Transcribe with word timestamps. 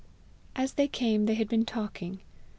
As 0.55 0.73
they 0.73 0.87
came, 0.87 1.27
they 1.27 1.35
had 1.35 1.47
been 1.47 1.63
talking. 1.63 2.21